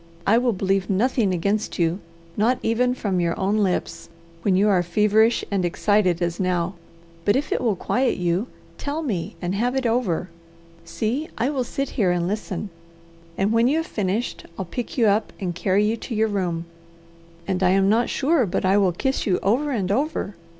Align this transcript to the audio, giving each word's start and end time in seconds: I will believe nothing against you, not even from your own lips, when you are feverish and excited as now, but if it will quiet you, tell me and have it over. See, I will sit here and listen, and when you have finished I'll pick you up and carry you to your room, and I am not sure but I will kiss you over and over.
I 0.25 0.39
will 0.39 0.51
believe 0.51 0.89
nothing 0.89 1.31
against 1.31 1.77
you, 1.77 1.99
not 2.35 2.57
even 2.63 2.95
from 2.95 3.19
your 3.19 3.39
own 3.39 3.57
lips, 3.57 4.09
when 4.41 4.55
you 4.55 4.67
are 4.67 4.81
feverish 4.81 5.45
and 5.51 5.63
excited 5.63 6.23
as 6.23 6.39
now, 6.39 6.73
but 7.23 7.35
if 7.35 7.51
it 7.51 7.61
will 7.61 7.75
quiet 7.75 8.17
you, 8.17 8.47
tell 8.79 9.03
me 9.03 9.35
and 9.43 9.53
have 9.53 9.75
it 9.75 9.85
over. 9.85 10.27
See, 10.85 11.29
I 11.37 11.51
will 11.51 11.63
sit 11.63 11.89
here 11.89 12.09
and 12.09 12.27
listen, 12.27 12.71
and 13.37 13.51
when 13.53 13.67
you 13.67 13.77
have 13.77 13.85
finished 13.85 14.47
I'll 14.57 14.65
pick 14.65 14.97
you 14.97 15.05
up 15.05 15.33
and 15.39 15.53
carry 15.53 15.85
you 15.85 15.95
to 15.97 16.15
your 16.15 16.29
room, 16.29 16.65
and 17.47 17.61
I 17.61 17.69
am 17.69 17.87
not 17.87 18.09
sure 18.09 18.47
but 18.47 18.65
I 18.65 18.77
will 18.79 18.93
kiss 18.93 19.27
you 19.27 19.37
over 19.43 19.69
and 19.69 19.91
over. 19.91 20.33